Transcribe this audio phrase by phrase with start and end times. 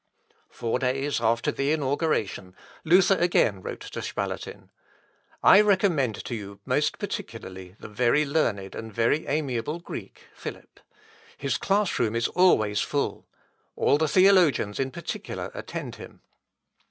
[0.49, 4.71] "Four days after the inauguration, Luther again wrote to Spalatin,
[5.43, 10.79] "I recommend to you most particularly the very learned and very amiable Greek, Philip.
[11.37, 13.27] His class room is always full.
[13.75, 16.21] All the theologians in particular attend him.